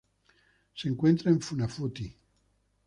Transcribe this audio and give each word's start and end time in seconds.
Se 0.73 0.87
encuentra 0.89 1.29
en 1.29 1.39
Funafuti. 1.39 2.11